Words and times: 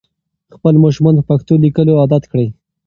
خپل 0.55 0.73
ماشومان 0.83 1.15
په 1.17 1.23
پښتو 1.29 1.53
لیکلو 1.63 1.99
عادت 2.01 2.23
کړئ. 2.31 2.47